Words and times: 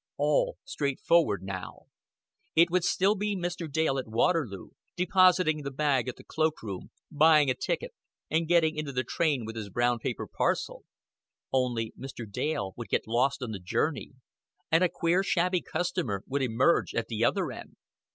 All 0.17 0.57
straightforward 0.63 1.43
now. 1.43 1.81
It 2.55 2.71
would 2.71 2.79
be 2.81 2.85
still 2.87 3.15
Mr. 3.15 3.71
Dale 3.71 3.99
at 3.99 4.07
Waterloo, 4.07 4.69
depositing 4.97 5.61
the 5.61 5.69
bag 5.69 6.07
at 6.07 6.15
the 6.15 6.23
cloak 6.23 6.63
room, 6.63 6.89
buying 7.11 7.51
a 7.51 7.53
ticket, 7.53 7.93
and 8.27 8.47
getting 8.47 8.75
into 8.75 8.91
the 8.93 9.03
train 9.03 9.45
with 9.45 9.55
his 9.55 9.69
brown 9.69 9.99
paper 9.99 10.25
parcel. 10.25 10.85
Only 11.53 11.93
Mr. 11.95 12.27
Dale 12.27 12.73
would 12.75 12.89
get 12.89 13.07
lost 13.07 13.43
on 13.43 13.51
the 13.51 13.59
journey, 13.59 14.13
and 14.71 14.83
a 14.83 14.89
queer 14.89 15.21
shabby 15.21 15.61
customer 15.61 16.23
would 16.25 16.41
emerge 16.41 16.95
at 16.95 17.05
the 17.05 17.23
other 17.23 17.51
end. 17.51 17.75